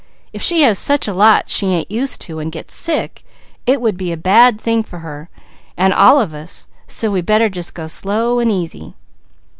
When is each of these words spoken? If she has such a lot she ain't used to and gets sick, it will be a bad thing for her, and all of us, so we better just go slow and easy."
If 0.33 0.41
she 0.41 0.63
has 0.63 0.79
such 0.79 1.07
a 1.07 1.13
lot 1.13 1.47
she 1.47 1.67
ain't 1.67 1.91
used 1.91 2.21
to 2.21 2.39
and 2.39 2.51
gets 2.51 2.73
sick, 2.73 3.23
it 3.67 3.79
will 3.79 3.91
be 3.91 4.11
a 4.11 4.17
bad 4.17 4.59
thing 4.59 4.81
for 4.81 4.97
her, 4.97 5.29
and 5.77 5.93
all 5.93 6.19
of 6.19 6.33
us, 6.33 6.67
so 6.87 7.11
we 7.11 7.21
better 7.21 7.49
just 7.49 7.75
go 7.75 7.85
slow 7.85 8.39
and 8.39 8.49
easy." 8.51 8.95